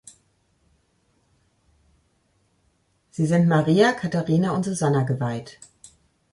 [3.11, 5.59] Sie sind Maria, Katharina und Susanna geweiht.